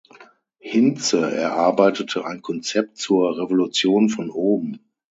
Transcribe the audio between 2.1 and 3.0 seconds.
ein Konzept